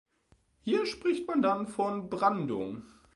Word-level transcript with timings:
Hier 0.61 0.87
spricht 0.87 1.27
man 1.27 1.43
dann 1.43 1.67
von 1.67 2.09
Brandung. 2.09 2.81